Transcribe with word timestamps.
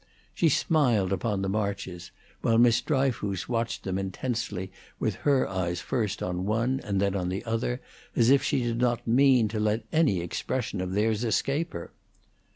She 0.33 0.49
smiled 0.49 1.13
upon 1.13 1.43
the 1.43 1.47
Marches, 1.47 2.09
while 2.41 2.57
Miss 2.57 2.81
Dryfoos 2.81 3.47
watched 3.47 3.83
them 3.83 3.99
intensely, 3.99 4.71
with 4.99 5.17
her 5.29 5.47
eyes 5.47 5.79
first 5.79 6.23
on 6.23 6.47
one 6.47 6.79
and 6.83 6.99
then 6.99 7.15
on 7.15 7.29
the 7.29 7.45
other, 7.45 7.81
as 8.15 8.31
if 8.31 8.41
she 8.41 8.63
did 8.63 8.79
not 8.79 9.05
mean 9.05 9.47
to 9.49 9.59
let 9.59 9.83
any 9.93 10.19
expression 10.21 10.81
of 10.81 10.93
theirs 10.93 11.23
escape 11.23 11.73
her. 11.73 11.91